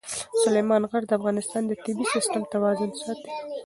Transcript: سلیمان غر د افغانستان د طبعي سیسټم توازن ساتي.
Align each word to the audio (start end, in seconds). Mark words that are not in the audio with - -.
سلیمان 0.43 0.83
غر 0.91 1.03
د 1.07 1.11
افغانستان 1.19 1.61
د 1.67 1.71
طبعي 1.83 2.05
سیسټم 2.13 2.43
توازن 2.53 2.89
ساتي. 3.01 3.31